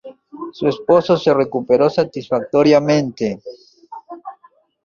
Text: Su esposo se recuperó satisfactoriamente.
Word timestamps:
Su 0.53 0.67
esposo 0.67 1.15
se 1.15 1.31
recuperó 1.31 1.87
satisfactoriamente. 1.87 3.39